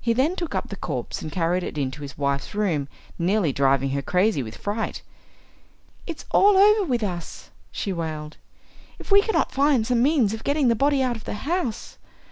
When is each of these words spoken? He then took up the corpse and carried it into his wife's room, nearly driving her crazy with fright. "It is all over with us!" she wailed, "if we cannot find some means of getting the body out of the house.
He 0.00 0.12
then 0.12 0.36
took 0.36 0.54
up 0.54 0.68
the 0.68 0.76
corpse 0.76 1.20
and 1.20 1.32
carried 1.32 1.64
it 1.64 1.76
into 1.76 2.02
his 2.02 2.16
wife's 2.16 2.54
room, 2.54 2.86
nearly 3.18 3.52
driving 3.52 3.90
her 3.90 4.02
crazy 4.02 4.40
with 4.40 4.56
fright. 4.56 5.02
"It 6.06 6.18
is 6.18 6.24
all 6.30 6.56
over 6.56 6.84
with 6.84 7.02
us!" 7.02 7.50
she 7.72 7.92
wailed, 7.92 8.36
"if 9.00 9.10
we 9.10 9.20
cannot 9.20 9.50
find 9.50 9.84
some 9.84 10.00
means 10.00 10.32
of 10.32 10.44
getting 10.44 10.68
the 10.68 10.76
body 10.76 11.02
out 11.02 11.16
of 11.16 11.24
the 11.24 11.34
house. 11.34 11.98